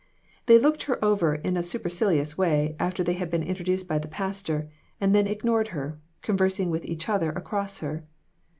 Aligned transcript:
They 0.47 0.57
looked 0.57 0.81
her 0.85 0.97
over 1.05 1.35
in 1.35 1.55
a 1.55 1.61
supercilious 1.61 2.35
way 2.35 2.75
after 2.79 3.03
they 3.03 3.13
had 3.13 3.29
been 3.29 3.43
introduced 3.43 3.87
by 3.87 3.99
the 3.99 4.07
pastor, 4.07 4.67
and 4.99 5.13
then 5.13 5.27
ignored 5.27 5.67
her, 5.77 5.99
conversing 6.23 6.71
with 6.71 6.85
each 6.85 7.07
other 7.07 7.29
across 7.29 7.81
her. 7.81 8.03